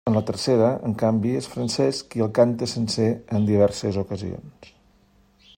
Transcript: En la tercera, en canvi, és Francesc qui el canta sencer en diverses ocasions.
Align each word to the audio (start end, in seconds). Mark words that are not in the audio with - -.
En 0.09 0.15
la 0.17 0.21
tercera, 0.27 0.69
en 0.87 0.95
canvi, 1.01 1.33
és 1.41 1.49
Francesc 1.57 2.09
qui 2.15 2.25
el 2.27 2.33
canta 2.41 2.71
sencer 2.75 3.09
en 3.41 3.49
diverses 3.53 4.01
ocasions. 4.07 4.75